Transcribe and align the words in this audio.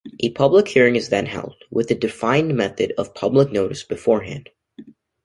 A 0.21 0.31
public 0.31 0.67
hearing 0.67 0.95
is 0.95 1.09
then 1.09 1.27
held, 1.27 1.63
with 1.69 1.91
a 1.91 1.93
defined 1.93 2.57
method 2.57 2.91
of 2.97 3.13
public 3.13 3.51
notice 3.51 3.83
beforehand. 3.83 4.49